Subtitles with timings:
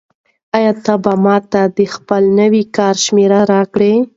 [0.57, 1.61] آیا ته به ماته
[1.95, 3.93] خپله نوې کاري شمېره راکړې؟